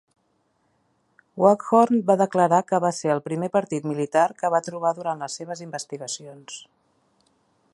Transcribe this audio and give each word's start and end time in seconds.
Waghorn 1.43 1.99
va 2.07 2.15
declarar 2.21 2.61
que 2.71 2.79
va 2.85 2.91
ser 3.01 3.11
el 3.17 3.21
primer 3.27 3.49
partit 3.57 3.85
militar 3.91 4.25
que 4.41 4.51
va 4.55 4.63
trobar 4.69 4.95
durant 5.01 5.23
les 5.27 5.37
seves 5.41 5.63
investigacions. 5.67 6.57